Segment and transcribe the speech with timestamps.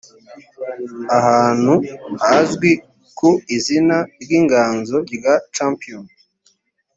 [1.17, 1.73] ahantu
[2.27, 2.71] hazwi
[3.17, 6.05] ku izina ry inganzo ya campion